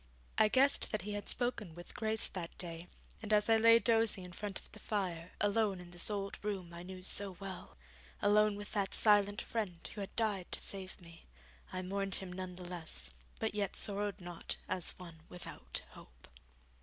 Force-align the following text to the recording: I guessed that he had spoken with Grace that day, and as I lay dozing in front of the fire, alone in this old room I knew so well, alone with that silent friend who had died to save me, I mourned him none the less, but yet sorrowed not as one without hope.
I 0.39 0.47
guessed 0.47 0.91
that 0.91 1.03
he 1.03 1.11
had 1.13 1.29
spoken 1.29 1.75
with 1.75 1.93
Grace 1.93 2.27
that 2.29 2.57
day, 2.57 2.87
and 3.21 3.31
as 3.31 3.51
I 3.51 3.57
lay 3.57 3.77
dozing 3.77 4.23
in 4.25 4.31
front 4.33 4.57
of 4.57 4.71
the 4.71 4.79
fire, 4.79 5.33
alone 5.39 5.79
in 5.79 5.91
this 5.91 6.09
old 6.09 6.39
room 6.41 6.73
I 6.73 6.81
knew 6.81 7.03
so 7.03 7.37
well, 7.39 7.77
alone 8.19 8.55
with 8.55 8.71
that 8.71 8.95
silent 8.95 9.43
friend 9.43 9.87
who 9.93 10.01
had 10.01 10.15
died 10.15 10.51
to 10.53 10.59
save 10.59 10.99
me, 10.99 11.27
I 11.71 11.83
mourned 11.83 12.15
him 12.15 12.33
none 12.33 12.55
the 12.55 12.65
less, 12.67 13.11
but 13.37 13.53
yet 13.53 13.75
sorrowed 13.75 14.19
not 14.19 14.57
as 14.67 14.97
one 14.97 15.19
without 15.29 15.83
hope. 15.91 16.27